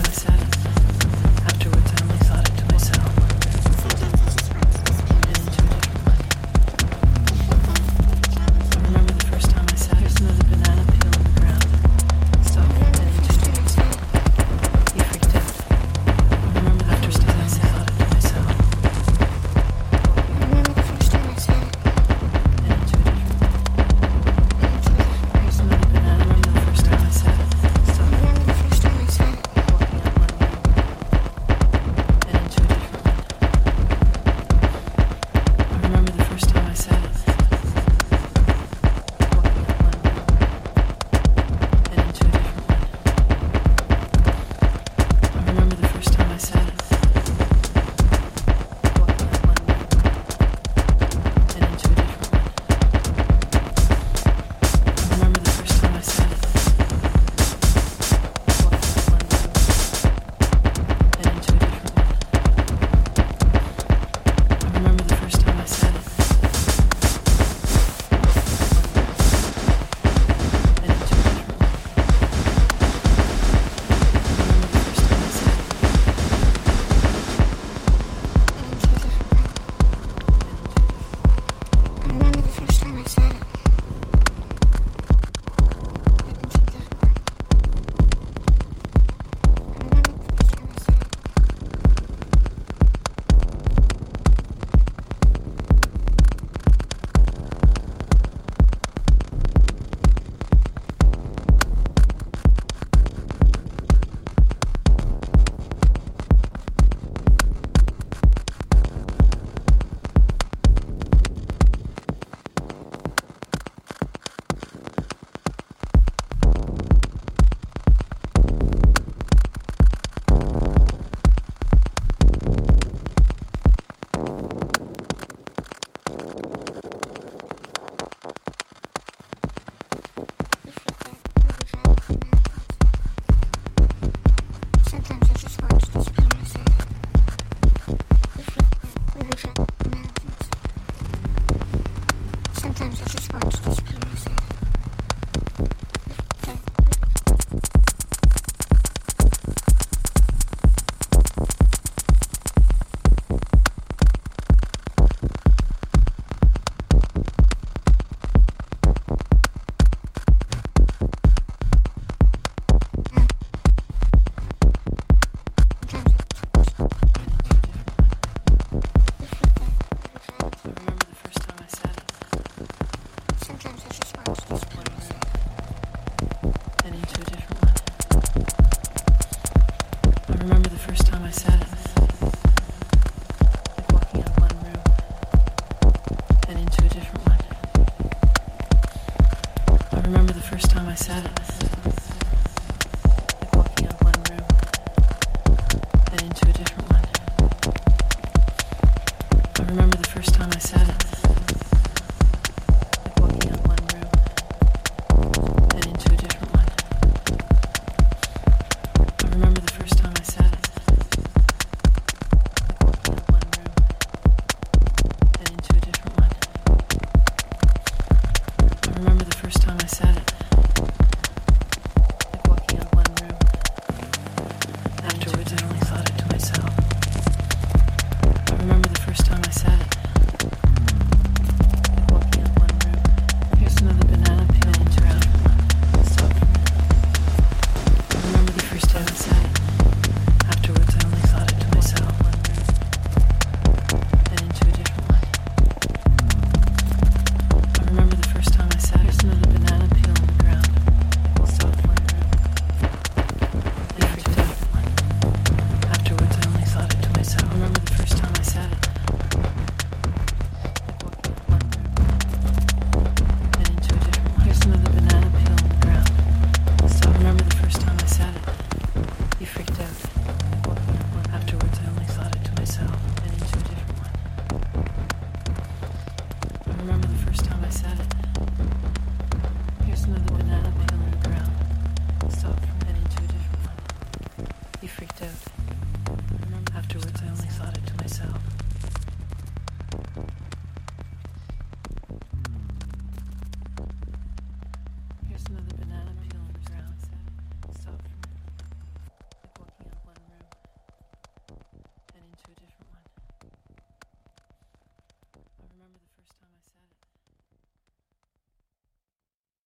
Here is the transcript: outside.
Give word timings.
outside. 0.00 0.39